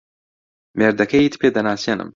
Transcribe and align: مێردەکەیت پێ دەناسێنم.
مێردەکەیت 0.77 1.33
پێ 1.41 1.47
دەناسێنم. 1.55 2.09